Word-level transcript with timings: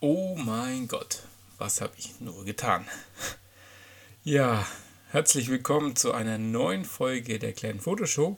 Oh 0.00 0.36
mein 0.36 0.88
Gott, 0.88 1.22
was 1.56 1.80
habe 1.80 1.94
ich 1.96 2.20
nur 2.20 2.44
getan? 2.44 2.86
Ja, 4.24 4.66
herzlich 5.10 5.48
willkommen 5.48 5.96
zu 5.96 6.12
einer 6.12 6.36
neuen 6.36 6.84
Folge 6.84 7.38
der 7.38 7.54
kleinen 7.54 7.80
Fotoshow. 7.80 8.36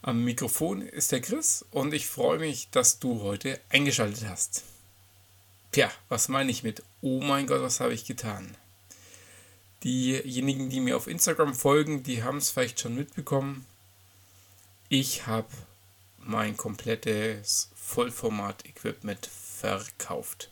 Am 0.00 0.22
Mikrofon 0.22 0.82
ist 0.82 1.10
der 1.10 1.22
Chris 1.22 1.64
und 1.72 1.92
ich 1.92 2.06
freue 2.06 2.38
mich, 2.38 2.70
dass 2.70 3.00
du 3.00 3.20
heute 3.20 3.58
eingeschaltet 3.70 4.28
hast. 4.28 4.62
Tja, 5.72 5.90
was 6.08 6.28
meine 6.28 6.52
ich 6.52 6.62
mit 6.62 6.84
Oh 7.00 7.20
mein 7.20 7.48
Gott, 7.48 7.62
was 7.62 7.80
habe 7.80 7.92
ich 7.92 8.04
getan? 8.04 8.56
Diejenigen, 9.82 10.70
die 10.70 10.78
mir 10.78 10.96
auf 10.96 11.08
Instagram 11.08 11.52
folgen, 11.52 12.04
die 12.04 12.22
haben 12.22 12.38
es 12.38 12.52
vielleicht 12.52 12.78
schon 12.78 12.94
mitbekommen. 12.94 13.66
Ich 14.88 15.26
habe 15.26 15.48
mein 16.18 16.56
komplettes 16.56 17.70
Vollformat-Equipment 17.74 19.26
verkauft. 19.26 20.50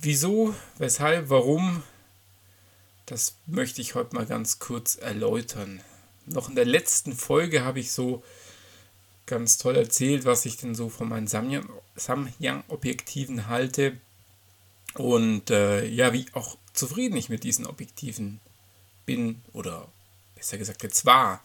Wieso, 0.00 0.54
weshalb, 0.78 1.30
warum, 1.30 1.82
das 3.06 3.36
möchte 3.46 3.80
ich 3.80 3.94
heute 3.94 4.14
mal 4.14 4.26
ganz 4.26 4.58
kurz 4.58 4.96
erläutern. 4.96 5.80
Noch 6.26 6.48
in 6.48 6.54
der 6.54 6.64
letzten 6.64 7.12
Folge 7.12 7.64
habe 7.64 7.80
ich 7.80 7.92
so 7.92 8.22
ganz 9.26 9.58
toll 9.58 9.76
erzählt, 9.76 10.24
was 10.24 10.46
ich 10.46 10.56
denn 10.56 10.74
so 10.74 10.88
von 10.88 11.08
meinen 11.08 11.26
Samyang-Objektiven 11.26 13.48
halte 13.48 13.98
und 14.94 15.50
äh, 15.50 15.84
ja, 15.86 16.12
wie 16.12 16.26
auch 16.32 16.56
zufrieden 16.72 17.16
ich 17.16 17.28
mit 17.28 17.44
diesen 17.44 17.66
Objektiven 17.66 18.40
bin 19.06 19.42
oder 19.52 19.88
besser 20.34 20.58
gesagt 20.58 20.82
jetzt 20.82 21.04
war. 21.04 21.42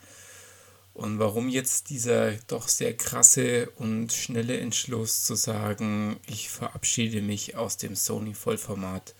Und 0.99 1.17
warum 1.17 1.47
jetzt 1.47 1.91
dieser 1.91 2.33
doch 2.47 2.67
sehr 2.67 2.93
krasse 2.93 3.69
und 3.77 4.11
schnelle 4.11 4.59
Entschluss 4.59 5.23
zu 5.23 5.35
sagen, 5.35 6.19
ich 6.27 6.49
verabschiede 6.49 7.21
mich 7.21 7.55
aus 7.55 7.77
dem 7.77 7.95
Sony 7.95 8.33
Vollformat 8.33 9.15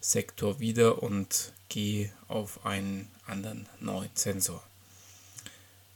Sektor 0.00 0.58
wieder 0.58 1.00
und 1.00 1.52
gehe 1.68 2.12
auf 2.26 2.66
einen 2.66 3.08
anderen 3.24 3.68
neuen 3.78 4.10
Sensor. 4.14 4.64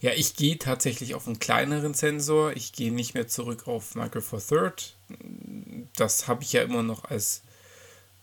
Ja, 0.00 0.12
ich 0.12 0.36
gehe 0.36 0.58
tatsächlich 0.58 1.16
auf 1.16 1.26
einen 1.26 1.40
kleineren 1.40 1.94
Sensor. 1.94 2.52
Ich 2.52 2.72
gehe 2.72 2.92
nicht 2.92 3.14
mehr 3.14 3.26
zurück 3.26 3.66
auf 3.66 3.96
Micro 3.96 4.20
Four 4.20 4.46
Third. 4.46 4.94
Das 5.96 6.28
habe 6.28 6.44
ich 6.44 6.52
ja 6.52 6.62
immer 6.62 6.84
noch 6.84 7.02
als 7.02 7.42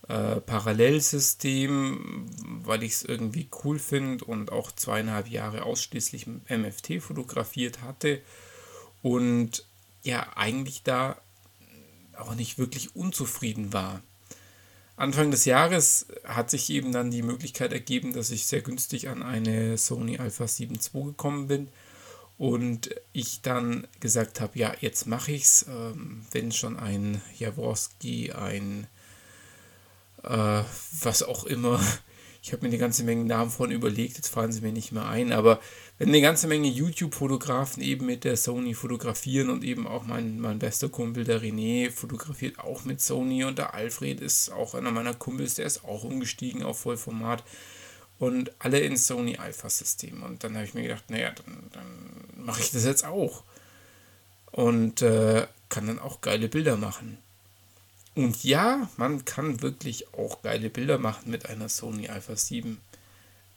äh, 0.08 0.40
Parallelsystem, 0.40 2.26
weil 2.64 2.82
ich 2.82 2.92
es 2.92 3.04
irgendwie 3.04 3.48
cool 3.64 3.78
finde 3.78 4.24
und 4.24 4.52
auch 4.52 4.72
zweieinhalb 4.72 5.28
Jahre 5.28 5.64
ausschließlich 5.64 6.26
MFT 6.26 7.00
fotografiert 7.00 7.82
hatte. 7.82 8.20
Und 9.02 9.66
ja 10.02 10.36
eigentlich 10.36 10.82
da 10.82 11.20
auch 12.16 12.34
nicht 12.34 12.58
wirklich 12.58 12.94
unzufrieden 12.94 13.72
war. 13.72 14.02
Anfang 14.96 15.30
des 15.32 15.44
Jahres 15.44 16.06
hat 16.24 16.50
sich 16.50 16.70
eben 16.70 16.92
dann 16.92 17.10
die 17.10 17.22
Möglichkeit 17.22 17.72
ergeben, 17.72 18.12
dass 18.12 18.30
ich 18.30 18.46
sehr 18.46 18.60
günstig 18.60 19.08
an 19.08 19.22
eine 19.22 19.76
Sony 19.76 20.18
Alpha 20.18 20.46
7 20.46 20.76
II 20.76 21.04
gekommen 21.04 21.48
bin. 21.48 21.68
Und 22.36 22.90
ich 23.12 23.42
dann 23.42 23.86
gesagt 24.00 24.40
habe, 24.40 24.58
ja, 24.58 24.74
jetzt 24.80 25.06
mache 25.06 25.32
ich 25.32 25.44
es, 25.44 25.66
ähm, 25.68 26.26
wenn 26.32 26.52
schon 26.52 26.76
ein 26.76 27.22
Jaworski, 27.38 28.32
ein 28.32 28.86
äh, 30.24 30.62
was 31.02 31.22
auch 31.22 31.44
immer. 31.44 31.80
Ich 32.42 32.52
habe 32.52 32.62
mir 32.62 32.68
eine 32.68 32.78
ganze 32.78 33.04
Menge 33.04 33.24
Namen 33.24 33.50
von 33.50 33.70
überlegt, 33.70 34.16
jetzt 34.16 34.28
fallen 34.28 34.52
sie 34.52 34.60
mir 34.60 34.72
nicht 34.72 34.92
mehr 34.92 35.06
ein, 35.06 35.32
aber 35.32 35.60
wenn 35.96 36.08
eine 36.08 36.20
ganze 36.20 36.46
Menge 36.46 36.68
YouTube-Fotografen 36.68 37.82
eben 37.82 38.04
mit 38.04 38.24
der 38.24 38.36
Sony 38.36 38.74
fotografieren 38.74 39.48
und 39.48 39.64
eben 39.64 39.86
auch 39.86 40.04
mein, 40.04 40.40
mein 40.40 40.58
bester 40.58 40.90
Kumpel, 40.90 41.24
der 41.24 41.40
René, 41.40 41.90
fotografiert 41.90 42.58
auch 42.58 42.84
mit 42.84 43.00
Sony 43.00 43.44
und 43.44 43.56
der 43.56 43.72
Alfred 43.72 44.20
ist 44.20 44.50
auch 44.50 44.74
einer 44.74 44.90
meiner 44.90 45.14
Kumpels, 45.14 45.54
der 45.54 45.64
ist 45.64 45.84
auch 45.84 46.04
umgestiegen 46.04 46.62
auf 46.62 46.80
Vollformat 46.80 47.44
und 48.18 48.52
alle 48.58 48.80
in 48.80 48.96
Sony 48.96 49.36
Alpha-System. 49.36 50.22
Und 50.22 50.44
dann 50.44 50.54
habe 50.54 50.64
ich 50.64 50.74
mir 50.74 50.82
gedacht, 50.82 51.08
naja, 51.08 51.32
dann, 51.32 51.70
dann 51.72 52.44
mache 52.44 52.60
ich 52.60 52.70
das 52.70 52.84
jetzt 52.84 53.04
auch. 53.04 53.42
Und 54.50 55.02
äh, 55.02 55.46
kann 55.68 55.86
dann 55.86 55.98
auch 55.98 56.20
geile 56.20 56.48
Bilder 56.48 56.76
machen. 56.76 57.18
Und 58.14 58.44
ja, 58.44 58.88
man 58.96 59.24
kann 59.24 59.60
wirklich 59.60 60.14
auch 60.14 60.42
geile 60.42 60.70
Bilder 60.70 60.98
machen 60.98 61.30
mit 61.30 61.46
einer 61.46 61.68
Sony 61.68 62.08
Alpha 62.08 62.36
7. 62.36 62.80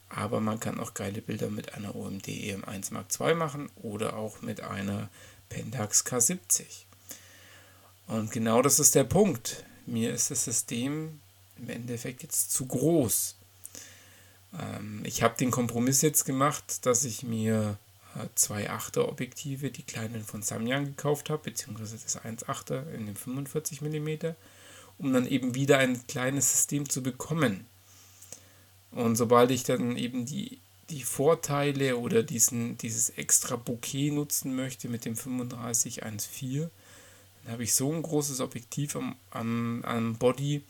Aber 0.10 0.40
man 0.40 0.60
kann 0.60 0.80
auch 0.80 0.94
geile 0.94 1.22
Bilder 1.22 1.50
mit 1.50 1.74
einer 1.74 1.96
OMD 1.96 2.28
EM1 2.28 2.94
Mark 2.94 3.08
II 3.20 3.36
machen 3.36 3.70
oder 3.76 4.16
auch 4.16 4.42
mit 4.42 4.62
einer 4.62 5.10
Pentax 5.50 6.06
K70. 6.06 6.64
Und 8.08 8.32
genau 8.32 8.62
das 8.62 8.80
ist 8.80 8.96
der 8.96 9.04
Punkt. 9.04 9.66
Mir 9.86 10.14
ist 10.14 10.32
das 10.32 10.46
System 10.46 11.20
im 11.58 11.70
Endeffekt 11.70 12.24
jetzt 12.24 12.52
zu 12.52 12.66
groß. 12.66 13.36
Ähm, 14.60 15.02
ich 15.04 15.24
habe 15.24 15.38
den 15.38 15.52
Kompromiss 15.52 16.02
jetzt 16.02 16.24
gemacht, 16.26 16.86
dass 16.86 17.04
ich 17.04 17.24
mir 17.24 17.78
zwei 18.36 18.70
8er 18.70 19.08
Objektive, 19.08 19.72
die 19.72 19.84
kleinen 19.84 20.24
von 20.24 20.42
Samyang 20.42 20.86
gekauft 20.86 21.30
habe, 21.30 21.44
beziehungsweise 21.44 21.98
das 21.98 22.20
1,8er 22.20 22.92
in 22.92 23.06
dem 23.06 23.16
45 23.16 23.82
mm, 23.82 24.34
um 24.98 25.14
dann 25.14 25.28
eben 25.28 25.56
wieder 25.56 25.78
ein 25.78 26.06
kleines 26.08 26.52
System 26.52 26.90
zu 26.90 27.04
bekommen. 27.04 27.66
Und 28.92 29.16
sobald 29.16 29.52
ich 29.52 29.64
dann 29.64 29.98
eben 29.98 30.26
die, 30.26 30.60
die 30.90 31.04
Vorteile 31.04 31.98
oder 31.98 32.24
diesen, 32.24 32.78
dieses 32.78 33.10
extra 33.12 33.56
Bouquet 33.56 34.12
nutzen 34.12 34.56
möchte 34.56 34.90
mit 34.90 35.06
dem 35.06 35.16
3514, 35.16 36.70
dann 37.44 37.54
habe 37.54 37.64
ich 37.64 37.74
so 37.74 37.92
ein 37.92 38.02
großes 38.02 38.40
Objektiv 38.40 38.96
am, 38.96 39.16
am, 39.32 39.84
am 39.86 40.16
Body, 40.16 40.64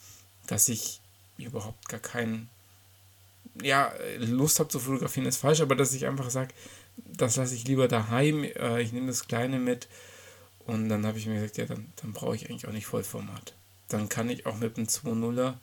dass 0.47 0.67
ich 0.69 1.01
überhaupt 1.37 1.87
gar 1.87 1.99
keinen 1.99 2.49
ja, 3.61 3.91
Lust 4.19 4.59
habe 4.59 4.69
zu 4.69 4.79
fotografieren, 4.79 5.27
ist 5.27 5.37
falsch, 5.37 5.61
aber 5.61 5.75
dass 5.75 5.93
ich 5.93 6.05
einfach 6.05 6.29
sage, 6.29 6.53
das 6.97 7.35
lasse 7.35 7.55
ich 7.55 7.67
lieber 7.67 7.87
daheim, 7.87 8.43
äh, 8.43 8.81
ich 8.81 8.91
nehme 8.91 9.07
das 9.07 9.27
Kleine 9.27 9.59
mit 9.59 9.87
und 10.65 10.89
dann 10.89 11.05
habe 11.05 11.17
ich 11.17 11.27
mir 11.27 11.35
gesagt, 11.35 11.57
ja, 11.57 11.65
dann, 11.65 11.91
dann 12.01 12.13
brauche 12.13 12.35
ich 12.35 12.49
eigentlich 12.49 12.67
auch 12.67 12.73
nicht 12.73 12.87
Vollformat. 12.87 13.53
Dann 13.87 14.09
kann 14.09 14.29
ich 14.29 14.45
auch 14.45 14.57
mit 14.57 14.77
einem 14.77 14.87
2.0er 14.87 15.55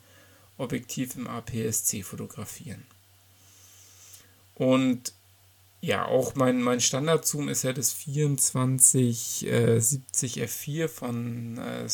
Objektiv 0.57 1.15
im 1.15 1.27
APS-C 1.27 2.01
fotografieren. 2.01 2.85
Und 4.55 5.13
ja, 5.81 6.05
auch 6.05 6.33
mein, 6.33 6.61
mein 6.61 6.81
Standard-Zoom 6.81 7.49
ist 7.49 7.63
ja 7.63 7.73
das 7.73 7.99
2470 7.99 9.47
äh, 9.47 10.45
f4 10.45 10.87
von, 10.87 11.59
äh, 11.59 11.85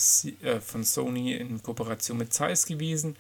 äh, 0.47 0.62
von 0.62 0.85
Sony 0.85 1.34
in 1.34 1.62
Kooperation 1.62 2.18
mit 2.18 2.31
Zeiss 2.31 2.66
gewesen. 2.66 3.18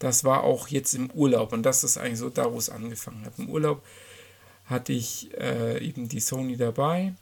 Das 0.00 0.24
war 0.24 0.42
auch 0.42 0.66
jetzt 0.68 0.94
im 0.94 1.10
Urlaub 1.10 1.52
und 1.52 1.62
das 1.62 1.84
ist 1.84 1.98
eigentlich 1.98 2.18
so 2.18 2.30
da, 2.30 2.52
wo 2.52 2.58
es 2.58 2.70
angefangen 2.70 3.24
hat. 3.26 3.38
Im 3.38 3.48
Urlaub 3.48 3.84
hatte 4.68 4.92
ich 4.92 5.34
äh, 5.38 5.84
eben 5.84 6.08
die 6.08 6.20
Sony 6.20 6.56
dabei, 6.56 7.14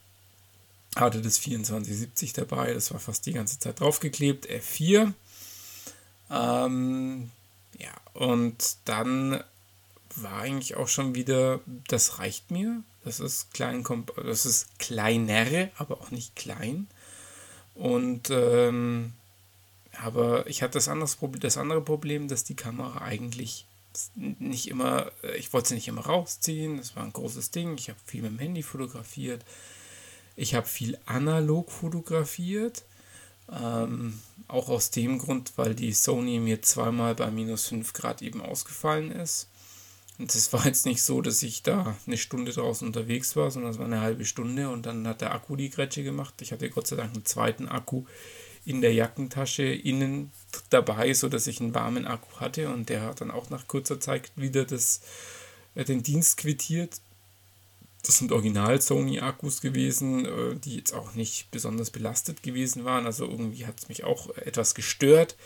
hatte 0.97 1.23
das 1.23 1.35
2470 1.35 2.33
dabei, 2.33 2.75
das 2.75 2.93
war 2.93 3.01
fast 3.01 3.27
die 3.27 3.33
ganze 3.33 3.59
Zeit 3.59 3.81
draufgeklebt, 3.81 4.49
F4. 4.49 5.13
Ähm, 6.31 7.31
ja, 7.79 7.93
und 8.15 8.77
dann 8.85 9.43
war 10.17 10.41
eigentlich 10.41 10.77
auch 10.77 10.89
schon 10.89 11.15
wieder, 11.15 11.61
das 11.89 12.19
reicht 12.19 12.51
mir. 12.51 12.83
Das 13.05 13.21
ist 13.21 13.53
klein, 13.53 13.85
das 14.17 14.47
ist 14.47 14.79
kleinere, 14.79 15.71
aber 15.77 16.01
auch 16.01 16.11
nicht 16.11 16.35
klein. 16.35 16.89
Und 17.75 18.31
ähm, 18.31 19.13
aber 20.03 20.47
ich 20.47 20.63
hatte 20.63 20.81
das, 20.81 21.17
Problem, 21.17 21.41
das 21.41 21.57
andere 21.57 21.81
Problem, 21.81 22.29
dass 22.29 22.45
die 22.45 22.57
Kamera 22.57 23.03
eigentlich 23.03 23.66
nicht 24.15 24.69
immer, 24.69 25.11
äh, 25.23 25.37
ich 25.37 25.53
wollte 25.53 25.71
sie 25.71 25.75
nicht 25.75 25.89
immer 25.89 26.07
rausziehen, 26.07 26.79
das 26.79 26.97
war 26.97 27.05
ein 27.05 27.13
großes 27.13 27.51
Ding. 27.51 27.77
Ich 27.79 27.89
habe 27.89 27.99
viel 28.05 28.23
mit 28.23 28.33
dem 28.33 28.39
Handy 28.39 28.63
fotografiert. 28.63 29.45
Ich 30.37 30.55
habe 30.55 30.67
viel 30.67 30.99
analog 31.07 31.71
fotografiert. 31.71 32.85
Ähm, 33.53 34.21
auch 34.49 34.69
aus 34.69 34.91
dem 34.91 35.19
Grund, 35.19 35.53
weil 35.57 35.75
die 35.75 35.93
Sony 35.93 36.41
mir 36.41 36.63
zweimal 36.63 37.15
bei 37.15 37.31
minus 37.31 37.69
5 37.69 37.93
Grad 37.93 38.23
eben 38.23 38.41
ausgefallen 38.41 39.13
ist. 39.13 39.49
Und 40.19 40.35
es 40.35 40.53
war 40.53 40.65
jetzt 40.67 40.87
nicht 40.87 41.03
so, 41.03 41.21
dass 41.21 41.43
ich 41.43 41.63
da 41.63 41.97
eine 42.07 42.17
Stunde 42.17 42.53
draußen 42.53 42.87
unterwegs 42.87 43.37
war, 43.37 43.51
sondern 43.51 43.73
es 43.73 43.79
war 43.79 43.85
eine 43.85 44.01
halbe 44.01 44.25
Stunde 44.25 44.71
und 44.71 44.87
dann 44.87 45.07
hat 45.07 45.21
der 45.21 45.35
Akku 45.35 45.57
die 45.57 45.71
Grätsche 45.71 46.03
gemacht. 46.03 46.35
Ich 46.41 46.53
hatte 46.53 46.71
Gott 46.71 46.87
sei 46.87 46.97
Dank 46.97 47.15
einen 47.15 47.27
zweiten 47.27 47.69
Akku 47.69 48.05
in 48.67 48.81
der 48.81 48.93
Jackentasche 48.93 49.63
innen 49.63 50.33
dabei, 50.71 51.15
sodass 51.15 51.47
ich 51.47 51.61
einen 51.61 51.75
warmen 51.75 52.07
Akku 52.07 52.41
hatte 52.41 52.69
und 52.69 52.89
der 52.89 53.03
hat 53.03 53.21
dann 53.21 53.31
auch 53.31 53.49
nach 53.49 53.69
kurzer 53.69 54.01
Zeit 54.01 54.33
wieder 54.35 54.65
das, 54.65 55.01
äh, 55.77 55.85
den 55.85 56.03
Dienst 56.03 56.37
quittiert. 56.37 57.01
Das 58.05 58.19
sind 58.19 58.33
Original-Sony-Akkus 58.33 59.61
gewesen, 59.61 60.27
äh, 60.27 60.57
die 60.57 60.77
jetzt 60.77 60.93
auch 60.93 61.15
nicht 61.15 61.51
besonders 61.53 61.91
belastet 61.91 62.43
gewesen 62.43 62.85
waren. 62.85 63.07
Also 63.07 63.25
irgendwie 63.25 63.67
hat 63.67 63.79
es 63.79 63.89
mich 63.89 64.03
auch 64.03 64.31
etwas 64.37 64.75
gestört, 64.75 65.37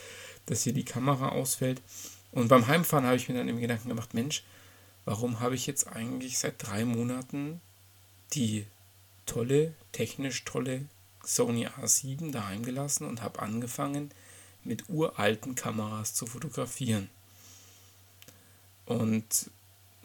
dass 0.46 0.62
hier 0.62 0.73
die 0.73 0.84
Kamera 0.84 1.28
ausfällt. 1.28 1.82
Und 2.32 2.49
beim 2.49 2.69
Heimfahren 2.69 3.05
habe 3.05 3.16
ich 3.16 3.28
mir 3.28 3.34
dann 3.34 3.49
im 3.49 3.61
Gedanken 3.61 3.90
gemacht, 3.90 4.14
Mensch, 4.14 4.44
warum 5.05 5.40
habe 5.40 5.55
ich 5.55 5.66
jetzt 5.66 5.88
eigentlich 5.88 6.38
seit 6.38 6.55
drei 6.58 6.87
Monaten 6.87 7.61
die 8.32 8.64
tolle, 9.26 9.75
technisch 9.93 10.44
tolle 10.44 10.87
Sony 11.25 11.67
A7 11.67 12.32
daheim 12.32 12.64
gelassen 12.64 13.06
und 13.06 13.22
habe 13.22 13.40
angefangen, 13.40 14.11
mit 14.64 14.88
uralten 14.88 15.55
Kameras 15.55 16.14
zu 16.14 16.26
fotografieren. 16.26 17.08
Und 18.87 19.50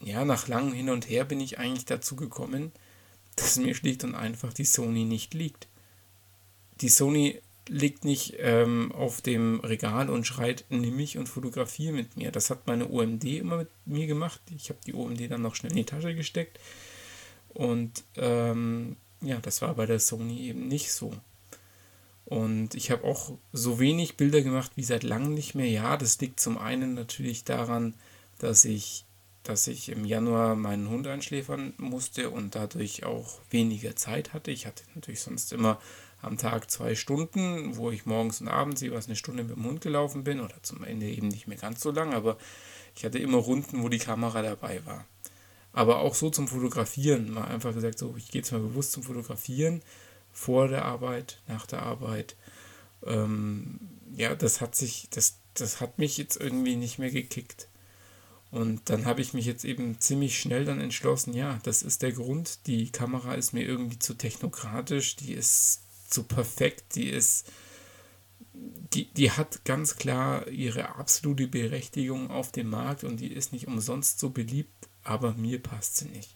ja, 0.01 0.23
nach 0.25 0.47
langem 0.47 0.73
Hin 0.73 0.89
und 0.89 1.09
Her 1.09 1.25
bin 1.25 1.39
ich 1.39 1.57
eigentlich 1.57 1.85
dazu 1.85 2.15
gekommen, 2.15 2.71
dass 3.35 3.57
mir 3.57 3.75
schlicht 3.75 4.03
und 4.03 4.15
einfach 4.15 4.53
die 4.53 4.65
Sony 4.65 5.03
nicht 5.03 5.33
liegt. 5.33 5.67
Die 6.81 6.89
Sony 6.89 7.41
liegt 7.67 8.05
nicht 8.05 8.35
ähm, 8.37 8.91
auf 8.91 9.21
dem 9.21 9.59
Regal 9.61 10.09
und 10.09 10.27
schreit, 10.27 10.65
nimm 10.69 10.95
mich 10.95 11.17
und 11.17 11.27
fotografiere 11.27 11.93
mit 11.93 12.15
mir. 12.15 12.31
Das 12.31 12.49
hat 12.49 12.67
meine 12.67 12.89
OMD 12.89 13.23
immer 13.23 13.57
mit 13.57 13.69
mir 13.85 14.07
gemacht. 14.07 14.39
Ich 14.55 14.69
habe 14.69 14.79
die 14.85 14.93
OMD 14.93 15.31
dann 15.31 15.41
noch 15.41 15.55
schnell 15.55 15.71
in 15.71 15.77
die 15.77 15.85
Tasche 15.85 16.13
gesteckt. 16.13 16.59
Und 17.49 18.03
ähm, 18.17 18.97
ja, 19.21 19.39
das 19.39 19.61
war 19.61 19.73
bei 19.75 19.85
der 19.85 19.99
Sony 19.99 20.41
eben 20.41 20.67
nicht 20.67 20.91
so. 20.91 21.13
Und 22.25 22.73
ich 22.73 22.89
habe 22.89 23.03
auch 23.03 23.33
so 23.53 23.79
wenig 23.79 24.17
Bilder 24.17 24.41
gemacht 24.41 24.71
wie 24.75 24.83
seit 24.83 25.03
langem 25.03 25.33
nicht 25.33 25.53
mehr. 25.53 25.67
Ja, 25.69 25.95
das 25.95 26.19
liegt 26.19 26.39
zum 26.39 26.57
einen 26.57 26.95
natürlich 26.95 27.43
daran, 27.43 27.93
dass 28.39 28.65
ich, 28.65 29.05
dass 29.43 29.67
ich 29.67 29.89
im 29.89 30.05
Januar 30.05 30.55
meinen 30.55 30.89
Hund 30.89 31.05
einschläfern 31.07 31.73
musste 31.77 32.31
und 32.31 32.55
dadurch 32.55 33.05
auch 33.05 33.39
weniger 33.51 33.95
Zeit 33.95 34.33
hatte. 34.33 34.49
Ich 34.51 34.65
hatte 34.65 34.83
natürlich 34.95 35.21
sonst 35.21 35.53
immer 35.53 35.79
am 36.21 36.37
Tag 36.37 36.71
zwei 36.71 36.95
Stunden, 36.95 37.77
wo 37.77 37.91
ich 37.91 38.07
morgens 38.07 38.41
und 38.41 38.47
abends 38.47 38.81
jeweils 38.81 39.05
eine 39.05 39.15
Stunde 39.15 39.43
mit 39.43 39.55
dem 39.55 39.63
Hund 39.63 39.81
gelaufen 39.81 40.23
bin 40.23 40.39
oder 40.39 40.55
zum 40.63 40.83
Ende 40.83 41.07
eben 41.07 41.27
nicht 41.27 41.47
mehr 41.47 41.57
ganz 41.57 41.81
so 41.81 41.91
lang, 41.91 42.13
aber 42.13 42.37
ich 42.95 43.05
hatte 43.05 43.19
immer 43.19 43.37
Runden, 43.37 43.83
wo 43.83 43.89
die 43.89 43.99
Kamera 43.99 44.41
dabei 44.41 44.83
war. 44.85 45.05
Aber 45.75 45.99
auch 45.99 46.15
so 46.15 46.29
zum 46.29 46.47
Fotografieren, 46.47 47.31
mal 47.31 47.43
einfach 47.43 47.73
gesagt, 47.73 47.99
so, 47.99 48.15
ich 48.17 48.31
gehe 48.31 48.39
jetzt 48.39 48.53
mal 48.53 48.61
bewusst 48.61 48.93
zum 48.93 49.03
Fotografieren, 49.03 49.81
vor 50.31 50.69
der 50.69 50.85
Arbeit, 50.85 51.41
nach 51.49 51.65
der 51.65 51.83
Arbeit. 51.83 52.37
Ähm, 53.05 53.81
ja, 54.15 54.35
das 54.35 54.61
hat 54.61 54.73
sich, 54.73 55.09
das, 55.09 55.35
das 55.53 55.81
hat 55.81 55.99
mich 55.99 56.17
jetzt 56.17 56.37
irgendwie 56.37 56.77
nicht 56.77 56.97
mehr 56.97 57.11
gekickt. 57.11 57.67
Und 58.51 58.89
dann 58.89 59.03
habe 59.03 59.19
ich 59.19 59.33
mich 59.33 59.45
jetzt 59.45 59.65
eben 59.65 59.99
ziemlich 59.99 60.39
schnell 60.39 60.63
dann 60.63 60.79
entschlossen, 60.79 61.33
ja, 61.33 61.59
das 61.63 61.83
ist 61.83 62.03
der 62.03 62.13
Grund. 62.13 62.67
Die 62.67 62.89
Kamera 62.89 63.33
ist 63.33 63.51
mir 63.51 63.65
irgendwie 63.65 63.99
zu 63.99 64.13
technokratisch, 64.13 65.17
die 65.17 65.33
ist 65.33 65.81
zu 66.09 66.23
perfekt, 66.23 66.95
die 66.95 67.09
ist, 67.09 67.51
die, 68.53 69.11
die 69.11 69.31
hat 69.31 69.65
ganz 69.65 69.97
klar 69.97 70.47
ihre 70.47 70.95
absolute 70.95 71.47
Berechtigung 71.47 72.31
auf 72.31 72.53
dem 72.53 72.69
Markt 72.69 73.03
und 73.03 73.17
die 73.19 73.33
ist 73.33 73.51
nicht 73.51 73.67
umsonst 73.67 74.19
so 74.19 74.29
beliebt, 74.29 74.71
aber 75.05 75.33
mir 75.33 75.63
passt 75.63 75.97
sie 75.97 76.09
nicht. 76.09 76.35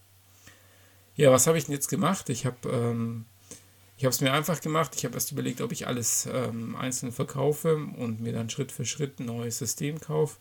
Ja, 1.16 1.32
was 1.32 1.48
habe 1.48 1.58
ich 1.58 1.66
denn 1.66 1.74
jetzt 1.74 1.90
gemacht? 1.90 2.30
Ich 2.30 2.46
habe 2.46 2.70
ähm, 2.70 3.26
es 4.00 4.22
mir 4.22 4.32
einfach 4.32 4.62
gemacht. 4.62 4.94
Ich 4.96 5.04
habe 5.04 5.16
erst 5.16 5.34
überlegt, 5.34 5.60
ob 5.60 5.74
ich 5.74 5.88
alles 5.88 6.30
ähm, 6.32 6.78
einzeln 6.78 7.12
verkaufe 7.12 7.76
und 7.76 8.22
mir 8.22 8.32
dann 8.32 8.50
Schritt 8.50 8.72
für 8.72 8.86
Schritt 8.86 9.20
ein 9.20 9.26
neues 9.26 9.58
System 9.58 10.00
kaufe. 10.00 10.38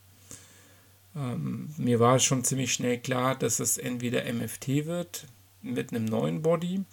Ähm, 1.17 1.75
mir 1.77 1.99
war 1.99 2.21
schon 2.21 2.45
ziemlich 2.45 2.73
schnell 2.73 2.99
klar, 2.99 3.35
dass 3.35 3.59
es 3.59 3.77
entweder 3.77 4.33
MFT 4.33 4.87
wird 4.87 5.27
mit 5.63 5.93
einem 5.93 6.05
neuen 6.05 6.43
Body 6.43 6.85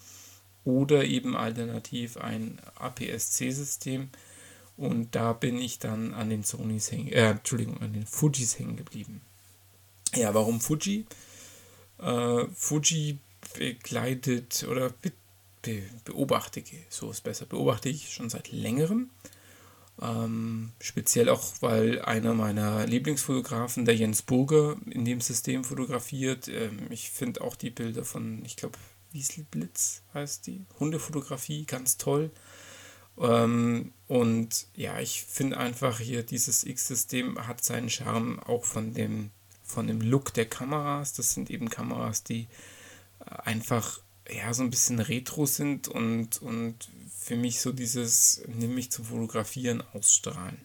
oder 0.64 1.06
eben 1.06 1.36
alternativ 1.36 2.18
ein 2.18 2.60
APS-C-System. 2.76 4.10
Und 4.78 5.16
da 5.16 5.34
bin 5.34 5.58
ich 5.58 5.80
dann 5.80 6.14
an 6.14 6.30
den 6.30 6.44
Sonys 6.44 6.92
hängen, 6.92 7.10
äh, 7.10 7.30
Entschuldigung, 7.30 7.80
an 7.82 7.94
den 7.94 8.06
Fujis 8.06 8.58
hängen 8.58 8.76
geblieben. 8.76 9.22
Ja, 10.16 10.34
warum 10.34 10.62
Fuji? 10.62 11.06
Äh, 12.00 12.46
Fuji 12.54 13.20
begleitet 13.58 14.66
oder 14.70 14.90
be 14.90 15.12
be 15.62 15.84
beobachte 16.04 16.60
ich, 16.60 16.74
so 16.90 17.10
ist 17.10 17.24
besser, 17.24 17.46
beobachte 17.46 17.90
ich 17.90 18.14
schon 18.14 18.30
seit 18.30 18.52
längerem. 18.52 19.10
Ähm, 20.02 20.74
speziell 20.80 21.30
auch, 21.30 21.54
weil 21.62 22.02
einer 22.02 22.34
meiner 22.34 22.86
Lieblingsfotografen, 22.86 23.86
der 23.86 23.96
Jens 23.96 24.22
Burger, 24.22 24.76
in 24.90 25.06
dem 25.06 25.22
System 25.22 25.64
fotografiert. 25.64 26.48
Ähm, 26.50 26.88
ich 26.90 27.10
finde 27.12 27.42
auch 27.42 27.56
die 27.56 27.70
Bilder 27.70 28.04
von, 28.04 28.44
ich 28.46 28.58
glaube, 28.58 28.78
Wieselblitz 29.12 30.04
heißt 30.14 30.48
die. 30.48 30.66
Hundefotografie, 30.80 31.66
ganz 31.66 31.98
toll. 31.98 32.32
Ähm, 33.18 33.94
und 34.08 34.68
ja, 34.76 35.00
ich 35.00 35.24
finde 35.24 35.58
einfach 35.58 36.00
hier, 36.00 36.24
dieses 36.24 36.66
X-System 36.66 37.48
hat 37.48 37.64
seinen 37.64 37.90
Charme 37.90 38.40
auch 38.40 38.66
von 38.66 38.94
dem, 38.94 39.32
von 39.66 39.88
dem 39.88 40.00
Look 40.02 40.34
der 40.34 40.46
Kameras. 40.46 41.14
Das 41.14 41.34
sind 41.34 41.50
eben 41.50 41.70
Kameras, 41.70 42.24
die 42.24 42.48
äh, 43.20 43.36
einfach 43.44 44.00
ja 44.30 44.54
so 44.54 44.64
ein 44.64 44.70
bisschen 44.70 45.00
retro 45.00 45.46
sind 45.46 45.88
und, 45.88 46.42
und 46.42 46.90
für 47.18 47.36
mich 47.36 47.60
so 47.60 47.72
dieses, 47.72 48.42
nimm 48.48 48.76
mich 48.76 48.92
zum 48.92 49.06
Fotografieren 49.06 49.84
ausstrahlen. 49.94 50.58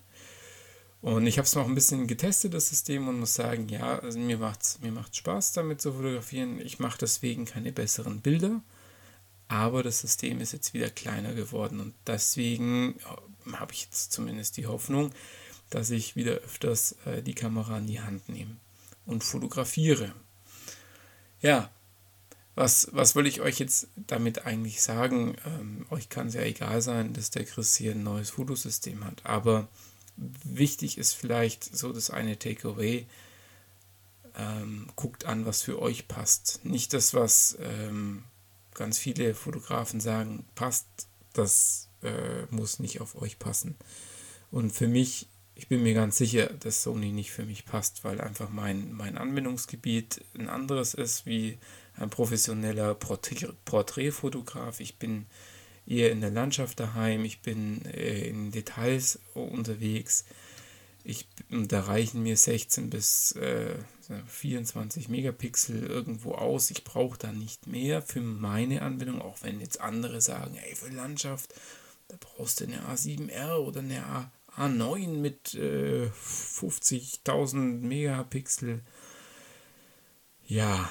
Und 1.03 1.27
ich 1.27 1.39
habe 1.39 1.47
es 1.47 1.55
noch 1.55 1.67
ein 1.67 1.75
bisschen 1.75 2.07
getestet, 2.07 2.53
das 2.53 2.69
System, 2.69 3.09
und 3.09 3.21
muss 3.21 3.35
sagen, 3.35 3.71
ja, 3.71 3.99
also 3.99 4.19
mir 4.19 4.37
macht 4.37 4.63
es 4.63 4.81
mir 4.81 4.93
macht's 4.93 5.17
Spaß, 5.17 5.53
damit 5.53 5.81
zu 5.81 5.95
fotografieren. 5.95 6.61
Ich 6.61 6.79
mache 6.79 6.99
deswegen 6.99 7.47
keine 7.47 7.73
besseren 7.73 8.21
Bilder, 8.21 8.61
aber 9.49 9.83
das 9.83 10.01
System 10.01 10.41
ist 10.41 10.53
jetzt 10.53 10.75
wieder 10.75 10.91
kleiner 10.91 11.33
geworden 11.33 11.81
und 11.81 11.95
deswegen 12.07 12.97
habe 13.53 13.73
ich 13.73 13.85
jetzt 13.85 14.13
zumindest 14.13 14.59
die 14.59 14.67
Hoffnung, 14.67 15.13
dass 15.71 15.91
ich 15.91 16.17
wieder 16.17 16.33
öfters 16.33 16.97
äh, 17.07 17.23
die 17.23 17.35
Kamera 17.35 17.79
in 17.79 17.87
die 17.87 18.01
Hand 18.01 18.29
nehme 18.29 18.57
und 19.11 19.25
fotografiere. 19.25 20.15
Ja, 21.41 21.71
was, 22.55 22.89
was 22.93 23.15
will 23.15 23.27
ich 23.27 23.41
euch 23.41 23.59
jetzt 23.59 23.89
damit 23.97 24.47
eigentlich 24.47 24.83
sagen? 24.83 25.37
Ähm, 25.47 25.87
euch 25.91 26.09
kann 26.09 26.29
es 26.29 26.35
ja 26.35 26.43
egal 26.43 26.81
sein, 26.83 27.13
dass 27.13 27.31
der 27.31 27.45
Chris 27.45 27.75
hier 27.75 27.93
ein 27.93 28.03
neues 28.03 28.31
Fotosystem 28.31 29.05
hat, 29.05 29.25
aber 29.25 29.69
wichtig 30.17 30.99
ist 30.99 31.15
vielleicht 31.15 31.65
so 31.77 31.93
das 31.93 32.11
eine 32.11 32.39
Takeaway. 32.39 33.07
Ähm, 34.37 34.89
guckt 34.95 35.25
an, 35.25 35.45
was 35.45 35.63
für 35.63 35.83
euch 35.83 36.07
passt. 36.07 36.65
Nicht 36.65 36.93
das, 36.93 37.15
was 37.15 37.59
ähm, 37.61 38.25
ganz 38.75 38.99
viele 38.99 39.35
Fotografen 39.35 40.01
sagen, 40.01 40.45
passt, 40.55 40.87
das 41.33 41.89
äh, 42.03 42.47
muss 42.51 42.79
nicht 42.79 43.01
auf 43.01 43.21
euch 43.21 43.39
passen. 43.39 43.77
Und 44.51 44.71
für 44.71 44.87
mich, 44.87 45.27
ich 45.61 45.69
bin 45.69 45.83
mir 45.83 45.93
ganz 45.93 46.17
sicher, 46.17 46.47
dass 46.47 46.83
Sony 46.83 47.13
nicht 47.13 47.33
für 47.33 47.45
mich 47.45 47.67
passt, 47.67 48.03
weil 48.03 48.19
einfach 48.23 48.49
mein, 48.49 48.95
mein 48.95 49.19
Anwendungsgebiet 49.19 50.25
ein 50.35 50.49
anderes 50.49 50.95
ist 50.95 51.27
wie 51.27 51.59
ein 51.97 52.09
professioneller 52.09 52.95
Porträtfotograf. 52.95 54.81
Ich 54.81 54.97
bin 54.97 55.27
eher 55.87 56.13
in 56.13 56.23
der 56.23 56.31
Landschaft 56.31 56.81
daheim, 56.81 57.27
ich 57.27 57.43
bin 57.43 57.85
äh, 57.85 58.27
in 58.27 58.53
Details 58.53 59.19
unterwegs. 59.35 60.25
Ich, 61.05 61.29
da 61.51 61.81
reichen 61.81 62.23
mir 62.23 62.39
16 62.39 62.89
bis 62.89 63.33
äh, 63.33 63.75
24 64.29 65.11
Megapixel 65.11 65.83
irgendwo 65.83 66.37
aus. 66.37 66.71
Ich 66.71 66.85
brauche 66.85 67.19
da 67.19 67.33
nicht 67.33 67.67
mehr 67.67 68.01
für 68.01 68.23
meine 68.23 68.81
Anwendung, 68.81 69.21
auch 69.21 69.43
wenn 69.43 69.61
jetzt 69.61 69.79
andere 69.83 70.23
sagen, 70.23 70.57
ey, 70.57 70.75
für 70.75 70.89
Landschaft, 70.89 71.53
da 72.09 72.17
brauchst 72.19 72.61
du 72.61 72.65
eine 72.65 72.81
A7R 72.89 73.57
oder 73.57 73.81
eine 73.81 74.07
A 74.07 74.33
A9 74.61 75.09
mit 75.09 75.55
äh, 75.55 76.09
50.000 76.09 77.81
Megapixel. 77.81 78.83
Ja, 80.47 80.91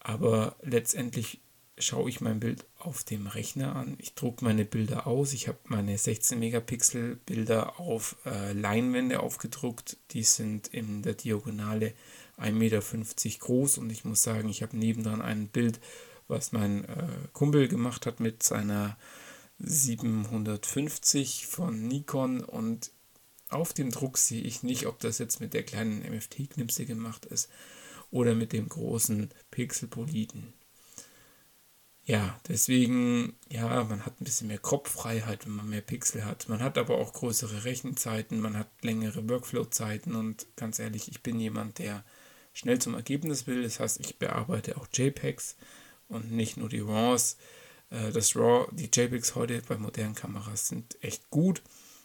aber 0.00 0.56
letztendlich 0.62 1.40
schaue 1.78 2.08
ich 2.08 2.20
mein 2.20 2.40
Bild 2.40 2.64
auf 2.78 3.04
dem 3.04 3.26
Rechner 3.26 3.76
an. 3.76 3.96
Ich 3.98 4.14
drucke 4.14 4.44
meine 4.44 4.64
Bilder 4.64 5.06
aus. 5.06 5.32
Ich 5.32 5.48
habe 5.48 5.58
meine 5.64 5.98
16 5.98 6.38
Megapixel 6.38 7.16
Bilder 7.26 7.78
auf 7.78 8.16
äh, 8.24 8.52
Leinwände 8.52 9.20
aufgedruckt. 9.20 9.98
Die 10.12 10.22
sind 10.22 10.68
in 10.68 11.02
der 11.02 11.14
Diagonale 11.14 11.92
1,50 12.38 12.52
Meter 12.52 12.82
groß 13.40 13.78
und 13.78 13.90
ich 13.90 14.04
muss 14.04 14.22
sagen, 14.22 14.48
ich 14.48 14.62
habe 14.62 14.76
nebendran 14.76 15.20
ein 15.20 15.48
Bild, 15.48 15.80
was 16.28 16.52
mein 16.52 16.84
äh, 16.84 17.08
Kumpel 17.32 17.68
gemacht 17.68 18.06
hat 18.06 18.20
mit 18.20 18.42
seiner 18.42 18.96
750 19.58 21.46
von 21.46 21.86
Nikon 21.86 22.44
und 22.44 22.90
auf 23.48 23.72
dem 23.72 23.90
Druck 23.90 24.18
sehe 24.18 24.42
ich 24.42 24.62
nicht, 24.62 24.86
ob 24.86 24.98
das 25.00 25.18
jetzt 25.18 25.40
mit 25.40 25.54
der 25.54 25.62
kleinen 25.62 26.02
MFT-Knipse 26.02 26.84
gemacht 26.84 27.26
ist 27.26 27.48
oder 28.10 28.34
mit 28.34 28.52
dem 28.52 28.68
großen 28.68 29.30
Pixelpoliten 29.50 30.52
ja, 32.06 32.38
deswegen, 32.46 33.34
ja, 33.50 33.82
man 33.82 34.06
hat 34.06 34.20
ein 34.20 34.24
bisschen 34.24 34.46
mehr 34.46 34.60
Kopffreiheit, 34.60 35.44
wenn 35.44 35.56
man 35.56 35.68
mehr 35.68 35.80
Pixel 35.80 36.24
hat. 36.24 36.48
Man 36.48 36.60
hat 36.60 36.78
aber 36.78 36.98
auch 36.98 37.12
größere 37.12 37.64
Rechenzeiten, 37.64 38.38
man 38.40 38.56
hat 38.56 38.68
längere 38.82 39.28
Workflow-Zeiten 39.28 40.14
und 40.14 40.46
ganz 40.54 40.78
ehrlich, 40.78 41.08
ich 41.10 41.24
bin 41.24 41.40
jemand, 41.40 41.80
der 41.80 42.04
schnell 42.52 42.78
zum 42.78 42.94
Ergebnis 42.94 43.48
will. 43.48 43.64
Das 43.64 43.80
heißt, 43.80 43.98
ich 43.98 44.20
bearbeite 44.20 44.76
auch 44.76 44.86
JPEGs 44.92 45.56
und 46.06 46.30
nicht 46.30 46.56
nur 46.56 46.68
die 46.68 46.78
RAWs. 46.78 47.38
Äh, 47.96 48.12
das 48.12 48.36
RAW, 48.36 48.68
die 48.72 48.90
JPEGs 48.92 49.34
heute 49.34 49.62
bei 49.68 49.76
modernen 49.76 50.14
Kameras 50.14 50.68
sind 50.68 51.02
echt 51.02 51.30
gut. 51.30 51.62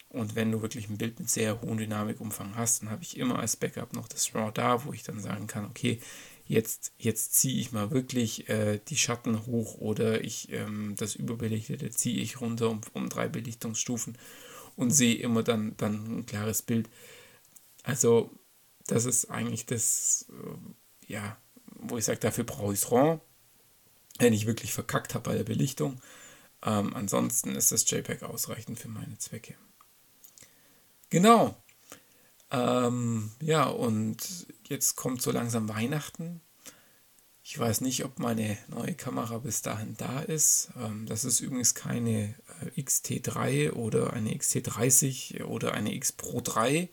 Und 0.10 0.36
wenn 0.36 0.52
du 0.52 0.62
wirklich 0.62 0.90
ein 0.90 0.98
Bild 0.98 1.20
mit 1.20 1.30
sehr 1.30 1.62
hohem 1.62 1.78
Dynamikumfang 1.78 2.56
hast, 2.56 2.82
dann 2.82 2.90
habe 2.90 3.04
ich 3.04 3.18
immer 3.18 3.40
als 3.40 3.56
Backup 3.56 3.94
noch 3.94 4.08
das 4.10 4.36
RAW 4.36 4.52
da, 4.52 4.84
wo 4.86 4.92
ich 4.94 5.04
dann 5.04 5.22
sagen 5.22 5.48
kann, 5.48 5.66
okay, 5.66 6.02
jetzt, 6.46 6.92
jetzt 6.98 7.34
ziehe 7.36 7.60
ich 7.62 7.72
mal 7.72 7.92
wirklich 7.92 8.50
äh, 8.50 8.80
die 8.90 8.98
Schatten 8.98 9.46
hoch 9.46 9.76
oder 9.76 10.22
ich 10.22 10.52
ähm, 10.52 10.96
das 10.98 11.16
Überbelichtete 11.16 11.92
ziehe 11.92 12.22
ich 12.22 12.42
runter 12.42 12.70
um, 12.70 12.82
um 12.94 13.08
drei 13.08 13.30
Belichtungsstufen, 13.30 14.18
und 14.76 14.92
sehe 14.92 15.16
immer 15.16 15.44
dann, 15.44 15.76
dann 15.78 16.20
ein 16.20 16.26
klares 16.26 16.62
Bild. 16.62 16.90
Also 17.84 18.32
das 18.88 19.06
ist 19.06 19.26
eigentlich 19.30 19.66
das, 19.66 20.26
äh, 20.30 21.14
ja, 21.14 21.38
wo 21.76 21.98
ich 21.98 22.06
sage, 22.06 22.20
dafür 22.20 22.44
brauche 22.44 22.74
ich 22.74 22.80
es 22.80 22.92
RAW, 22.92 23.20
wenn 24.22 24.34
ich 24.34 24.46
wirklich 24.46 24.74
verkackt 24.74 25.16
habe 25.16 25.30
bei 25.30 25.36
der 25.36 25.44
Belichtung. 25.44 26.00
Ähm, 26.64 26.94
ansonsten 26.96 27.56
ist 27.56 27.72
das 27.72 27.90
JPEG 27.90 28.24
ausreichend 28.24 28.80
für 28.80 28.88
meine 28.88 29.18
Zwecke. 29.18 29.56
Genau. 31.10 31.56
Ähm, 32.52 33.32
ja, 33.42 33.66
und 33.66 34.18
jetzt 34.68 34.96
kommt 34.96 35.22
so 35.22 35.32
langsam 35.32 35.70
Weihnachten. 35.70 36.42
Ich 37.44 37.58
weiß 37.58 37.82
nicht, 37.82 38.06
ob 38.06 38.20
meine 38.20 38.58
neue 38.68 38.94
Kamera 38.94 39.40
bis 39.40 39.62
dahin 39.62 39.96
da 39.98 40.22
ist. 40.22 40.70
Ähm, 40.78 41.06
das 41.08 41.26
ist 41.26 41.40
übrigens 41.40 41.74
keine 41.74 42.36
äh, 42.76 42.82
XT3 42.82 43.72
oder 43.72 44.14
eine 44.14 44.34
XT30 44.34 45.44
oder 45.46 45.74
eine 45.74 45.94
X 45.96 46.12
Pro 46.12 46.42
3, 46.42 46.90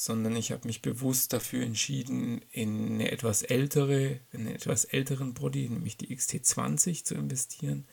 sondern 0.00 0.36
ich 0.36 0.52
habe 0.52 0.68
mich 0.68 0.80
bewusst 0.80 1.32
dafür 1.32 1.64
entschieden, 1.64 2.40
in 2.52 2.92
eine 2.92 3.10
etwas 3.10 3.42
ältere, 3.42 4.20
in 4.30 4.42
einen 4.42 4.54
etwas 4.54 4.84
älteren 4.84 5.34
Body, 5.34 5.68
nämlich 5.68 5.96
die 5.96 6.16
XT20 6.16 7.04
zu 7.04 7.16
investieren 7.16 7.84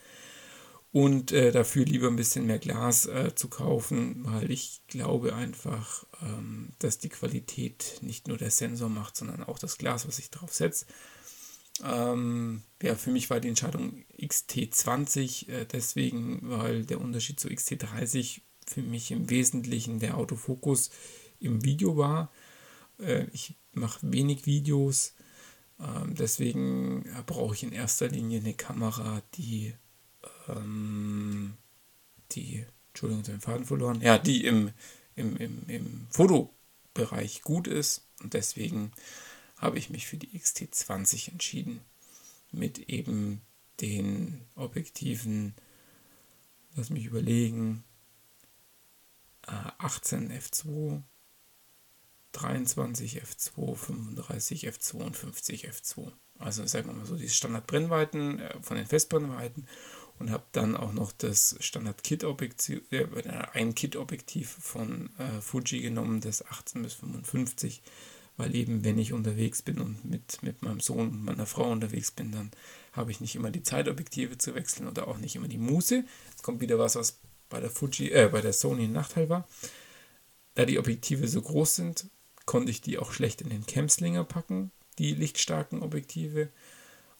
und 0.92 1.32
äh, 1.32 1.52
dafür 1.52 1.84
lieber 1.84 2.08
ein 2.08 2.16
bisschen 2.16 2.46
mehr 2.46 2.60
Glas 2.60 3.08
äh, 3.08 3.34
zu 3.34 3.48
kaufen, 3.48 4.18
weil 4.20 4.52
ich 4.52 4.82
glaube 4.86 5.34
einfach, 5.34 6.06
ähm, 6.22 6.74
dass 6.78 7.00
die 7.00 7.10
Qualität 7.10 7.98
nicht 8.02 8.28
nur 8.28 8.38
der 8.38 8.52
Sensor 8.52 8.90
macht, 8.90 9.18
sondern 9.18 9.44
auch 9.44 9.58
das 9.58 9.80
Glas, 9.80 10.08
was 10.08 10.20
ich 10.20 10.30
drauf 10.30 10.54
setze. 10.54 10.86
Ähm, 11.84 12.62
ja, 12.84 12.94
für 12.94 13.10
mich 13.10 13.32
war 13.32 13.40
die 13.40 13.50
Entscheidung 13.50 14.06
XT20 14.22 15.50
äh, 15.50 15.66
deswegen, 15.66 16.42
weil 16.44 16.86
der 16.86 17.02
Unterschied 17.02 17.40
zu 17.40 17.48
XT30 17.48 18.42
für 18.68 18.84
mich 18.84 19.10
im 19.10 19.32
Wesentlichen 19.32 20.00
der 20.00 20.18
Autofokus 20.18 20.92
im 21.40 21.64
Video 21.64 21.98
war. 21.98 22.32
Äh, 23.00 23.26
ich 23.34 23.56
mache 23.74 24.00
wenig 24.02 24.46
Videos, 24.46 25.14
ähm, 25.80 26.16
deswegen 26.16 27.06
äh, 27.06 27.24
brauche 27.26 27.56
ich 27.56 27.64
in 27.64 27.72
erster 27.72 28.08
Linie 28.08 28.40
eine 28.40 28.54
Kamera, 28.54 29.22
die 29.36 29.74
ähm, 30.48 31.58
die, 32.32 32.66
Entschuldigung, 32.90 33.24
den 33.24 33.42
Faden 33.42 33.66
verloren, 33.66 34.02
ja, 34.02 34.18
die 34.18 34.46
im, 34.46 34.72
im, 35.16 35.38
im, 35.38 35.64
im 35.68 36.08
Fotobereich 36.10 37.42
gut 37.42 37.68
ist. 37.68 38.08
Und 38.22 38.34
deswegen 38.34 38.92
habe 39.58 39.78
ich 39.78 39.90
mich 39.90 40.08
für 40.08 40.18
die 40.18 40.38
XT20 40.38 41.32
entschieden. 41.32 41.82
Mit 42.52 42.90
eben 42.90 43.42
den 43.82 44.42
Objektiven, 44.56 45.54
lass 46.76 46.90
mich 46.90 47.06
überlegen, 47.06 47.84
18 49.44 50.32
f2, 50.32 51.02
23 52.36 53.22
f2, 53.24 53.76
35 53.76 54.68
f2 54.68 54.94
und 54.96 55.18
50 55.18 55.70
f2. 55.70 56.12
Also 56.38 56.66
sagen 56.66 56.88
wir 56.88 56.94
mal 56.94 57.06
so 57.06 57.16
die 57.16 57.30
Standardbrennweiten 57.30 58.40
äh, 58.40 58.62
von 58.62 58.78
den 58.78 58.86
Festbrennweiten 58.86 59.68
und 60.20 60.32
habe 60.32 60.44
dann 60.52 60.76
auch 60.76 60.94
noch 60.94 61.12
das 61.12 61.56
Standard-Kit-Objektiv, 61.60 62.82
äh, 62.92 63.06
ein 63.54 63.74
Kit-Objektiv 63.76 64.50
von 64.50 65.10
äh, 65.18 65.42
Fuji 65.42 65.82
genommen, 65.82 66.22
das 66.22 66.46
18 66.46 66.84
bis 66.84 66.96
55, 66.96 67.82
weil 68.38 68.54
eben 68.54 68.84
wenn 68.84 68.98
ich 68.98 69.14
unterwegs 69.14 69.62
bin 69.62 69.80
und 69.80 70.04
mit, 70.04 70.44
mit 70.44 70.62
meinem 70.62 70.82
Sohn 70.82 71.10
und 71.10 71.24
meiner 71.24 71.46
Frau 71.46 71.72
unterwegs 71.72 72.12
bin, 72.12 72.32
dann 72.32 72.52
habe 72.92 73.12
ich 73.12 73.22
nicht 73.22 73.36
immer 73.36 73.52
die 73.52 73.64
Zeitobjektive 73.64 74.38
zu 74.38 74.56
wechseln 74.56 74.88
oder 74.88 75.08
auch 75.08 75.18
nicht 75.18 75.36
immer 75.36 75.48
die 75.48 75.58
Muße. 75.58 76.04
Jetzt 76.30 76.44
kommt 76.44 76.60
wieder 76.60 76.80
was, 76.80 76.96
was 76.96 77.20
bei 77.50 77.60
der 77.62 77.70
Fuji, 77.70 78.12
äh, 78.12 78.30
bei 78.30 78.42
der 78.42 78.54
Sony 78.54 78.86
ein 78.86 78.92
Nachteil 78.92 79.30
war. 79.30 79.48
Da 80.56 80.66
die 80.66 80.80
Objektive 80.80 81.28
so 81.28 81.42
groß 81.42 81.76
sind, 81.76 82.10
konnte 82.46 82.72
ich 82.72 82.82
die 82.82 82.98
auch 82.98 83.12
schlecht 83.12 83.42
in 83.42 83.50
den 83.50 83.66
Camslinger 83.66 84.24
packen, 84.24 84.72
die 85.00 85.14
lichtstarken 85.14 85.82
Objektive. 85.82 86.50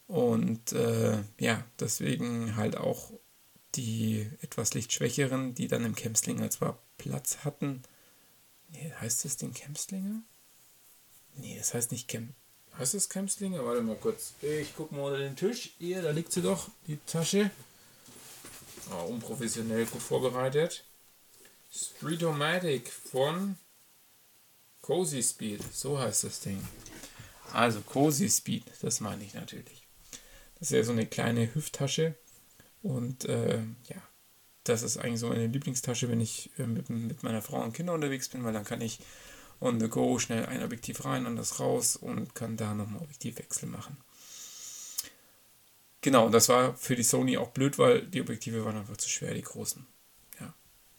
Und 0.08 0.72
äh, 0.74 1.18
ja, 1.40 1.64
deswegen 1.80 2.56
halt 2.56 2.78
auch 2.78 3.12
die 3.76 4.30
etwas 4.42 4.74
lichtschwächeren, 4.74 5.56
die 5.56 5.68
dann 5.68 5.86
im 5.86 5.96
Kemslinger 5.96 6.50
zwar 6.50 6.80
Platz 6.98 7.40
hatten. 7.44 7.82
Nee, 8.70 8.94
heißt 9.00 9.26
das 9.26 9.38
den 9.38 9.54
Kemslinger? 9.54 10.22
Nee, 11.38 11.58
das 11.58 11.74
heißt 11.74 11.92
nicht 11.92 12.08
Kem. 12.08 12.34
Heißt 12.78 12.94
das 12.94 13.10
Kemslinger? 13.10 13.66
Warte 13.66 13.82
mal 13.82 13.96
kurz. 13.96 14.34
Ich 14.42 14.76
gucke 14.76 14.96
mal 14.96 15.04
unter 15.04 15.20
den 15.20 15.36
Tisch. 15.36 15.72
Hier, 15.80 16.02
da 16.02 16.12
liegt 16.12 16.32
sie 16.32 16.42
doch, 16.42 16.70
die 16.88 17.00
Tasche. 17.06 17.52
Oh, 18.92 19.06
unprofessionell, 19.06 19.86
gut 19.86 20.02
vorbereitet. 20.02 20.86
Streetomatic 21.74 22.90
von 22.90 23.58
Cozy 24.86 25.24
Speed. 25.24 25.64
So 25.74 25.98
heißt 25.98 26.26
das 26.26 26.42
Ding. 26.42 26.64
Also 27.54 27.82
Cozy 27.82 28.30
Speed, 28.30 28.66
das 28.82 29.00
meine 29.00 29.24
ich 29.24 29.34
natürlich. 29.34 29.88
Das 30.60 30.70
ist 30.70 30.78
ja 30.78 30.84
so 30.84 30.92
eine 30.92 31.08
kleine 31.08 31.56
Hüfttasche. 31.56 32.14
Und 32.84 33.26
äh, 33.26 33.64
ja, 33.90 34.02
das 34.64 34.84
ist 34.84 34.98
eigentlich 34.98 35.22
so 35.22 35.30
meine 35.30 35.48
Lieblingstasche, 35.48 36.08
wenn 36.08 36.22
ich 36.22 36.52
äh, 36.60 36.68
mit, 36.68 36.92
mit 36.92 37.24
meiner 37.24 37.42
Frau 37.42 37.64
und 37.64 37.74
Kindern 37.74 37.96
unterwegs 37.96 38.30
bin, 38.30 38.44
weil 38.44 38.54
dann 38.54 38.64
kann 38.64 38.80
ich 38.80 39.00
on 39.60 39.80
the 39.80 39.88
go 39.88 40.20
schnell 40.20 40.46
ein 40.46 40.64
Objektiv 40.64 41.04
rein, 41.04 41.26
und 41.26 41.36
das 41.36 41.60
raus 41.60 41.96
und 41.96 42.36
kann 42.36 42.56
da 42.56 42.76
nochmal 42.76 43.02
Objektivwechsel 43.02 43.68
machen. 43.68 43.98
Genau, 46.02 46.30
das 46.30 46.48
war 46.48 46.78
für 46.78 46.96
die 46.96 47.02
Sony 47.02 47.38
auch 47.38 47.50
blöd, 47.50 47.80
weil 47.80 48.06
die 48.06 48.22
Objektive 48.22 48.64
waren 48.64 48.78
einfach 48.78 48.98
zu 48.98 49.10
schwer, 49.10 49.34
die 49.34 49.42
großen. 49.42 49.84
Ja, 50.40 50.54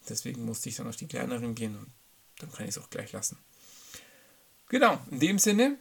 deswegen 0.08 0.44
musste 0.44 0.70
ich 0.70 0.74
dann 0.74 0.88
auf 0.88 0.96
die 0.96 1.06
kleineren 1.06 1.54
gehen 1.54 1.76
und 1.76 1.92
dann 2.40 2.50
kann 2.50 2.64
ich 2.64 2.70
es 2.70 2.78
auch 2.78 2.90
gleich 2.90 3.12
lassen. 3.12 3.38
Genau, 4.68 4.98
in 5.10 5.20
dem 5.20 5.38
Sinne, 5.38 5.78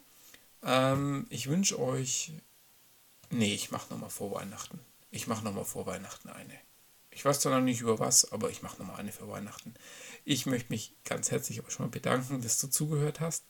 ähm, 0.64 1.26
ich 1.30 1.50
wünsche 1.50 1.80
euch 1.80 2.34
Nee, 3.30 3.54
ich 3.54 3.70
mache 3.72 3.92
nochmal 3.92 4.10
vor 4.10 4.32
Weihnachten. 4.32 4.80
Ich 5.12 5.28
mache 5.28 5.44
nochmal 5.44 5.66
vor 5.66 5.86
Weihnachten 5.86 6.30
eine. 6.30 6.54
Ich 7.12 7.26
weiß 7.26 7.42
zwar 7.42 7.58
noch 7.58 7.64
nicht 7.64 7.82
über 7.82 8.00
was, 8.00 8.32
aber 8.32 8.50
ich 8.50 8.62
mache 8.62 8.80
nochmal 8.80 8.96
eine 8.98 9.12
für 9.12 9.28
Weihnachten. 9.30 9.74
Ich 10.26 10.46
möchte 10.46 10.72
mich 10.72 10.94
ganz 11.06 11.32
herzlich 11.32 11.58
aber 11.60 11.72
schon 11.72 11.88
mal 11.88 11.92
bedanken, 11.92 12.42
dass 12.42 12.60
du 12.60 12.68
zugehört 12.68 13.20
hast 13.22 13.46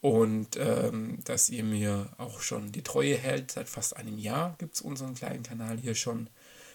und 0.00 0.56
ähm, 0.56 1.18
dass 1.24 1.48
ihr 1.48 1.64
mir 1.64 2.12
auch 2.18 2.40
schon 2.40 2.72
die 2.72 2.82
Treue 2.82 3.16
hält. 3.16 3.52
Seit 3.52 3.68
fast 3.68 3.96
einem 3.96 4.18
Jahr 4.18 4.56
gibt 4.58 4.74
es 4.74 4.82
unseren 4.82 5.14
kleinen 5.14 5.44
Kanal 5.44 5.78
hier 5.78 5.94
schon. 5.94 6.28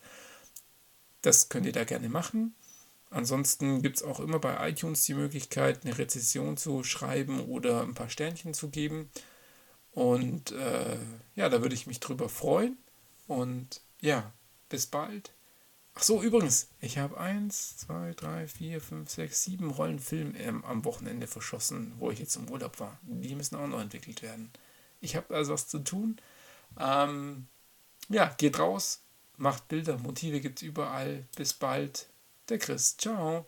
Das 1.22 1.50
könnt 1.50 1.66
ihr 1.66 1.72
da 1.72 1.86
gerne 1.86 2.10
machen. 2.10 2.54
Ansonsten 3.16 3.82
gibt 3.82 3.96
es 3.96 4.04
auch 4.04 4.20
immer 4.20 4.40
bei 4.40 4.70
iTunes 4.70 5.06
die 5.06 5.14
Möglichkeit, 5.14 5.86
eine 5.86 5.98
Rezession 5.98 6.58
zu 6.58 6.84
schreiben 6.84 7.40
oder 7.46 7.82
ein 7.82 7.94
paar 7.94 8.10
Sternchen 8.10 8.54
zu 8.54 8.68
geben. 8.68 9.10
Und 9.94 10.52
äh, 10.52 10.98
ja, 11.34 11.48
da 11.48 11.62
würde 11.62 11.76
ich 11.76 11.88
mich 11.88 12.02
drüber 12.02 12.28
freuen. 12.28 12.78
Und 13.28 13.80
ja, 14.02 14.34
bis 14.68 14.88
bald. 14.88 15.32
Ach 15.94 16.04
so, 16.04 16.22
übrigens, 16.22 16.68
ich 16.82 16.98
habe 16.98 17.18
eins, 17.18 17.78
zwei, 17.78 18.12
drei, 18.18 18.50
vier, 18.50 18.82
fünf, 18.82 19.10
sechs, 19.10 19.46
sieben 19.46 19.72
Rollen 19.72 20.00
Film 20.00 20.36
ähm, 20.38 20.66
am 20.66 20.84
Wochenende 20.84 21.28
verschossen, 21.28 21.94
wo 22.00 22.12
ich 22.12 22.20
jetzt 22.20 22.36
im 22.36 22.50
Urlaub 22.50 22.82
war. 22.82 23.00
Die 23.04 23.34
müssen 23.34 23.56
auch 23.56 23.68
noch 23.68 23.80
entwickelt 23.80 24.24
werden. 24.24 24.52
Ich 25.00 25.16
habe 25.16 25.34
also 25.34 25.54
was 25.54 25.70
zu 25.70 25.80
tun. 25.80 26.18
Ähm, 26.78 27.48
ja, 28.10 28.36
geht 28.38 28.60
raus, 28.60 29.04
macht 29.38 29.70
Bilder, 29.70 29.98
Motive 30.00 30.42
gibt 30.42 30.62
es 30.62 30.68
überall. 30.68 31.24
Bis 31.38 31.54
bald 31.54 32.10
der 32.50 32.60
Chris. 32.60 32.98
Ciao. 32.98 33.48